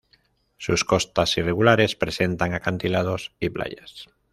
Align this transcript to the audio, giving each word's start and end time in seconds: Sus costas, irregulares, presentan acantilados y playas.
Sus 0.57 0.83
costas, 0.83 1.37
irregulares, 1.37 1.95
presentan 1.95 2.55
acantilados 2.55 3.33
y 3.39 3.49
playas. 3.51 4.07